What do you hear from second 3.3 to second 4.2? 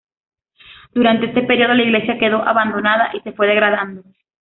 fue degradando.